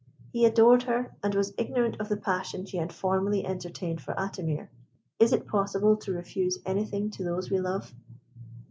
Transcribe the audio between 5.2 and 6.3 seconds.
it possible to